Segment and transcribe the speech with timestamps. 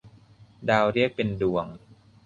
[0.69, 1.65] ดาวเรียกเป็นดวง